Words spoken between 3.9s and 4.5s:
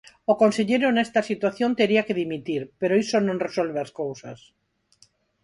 cousas.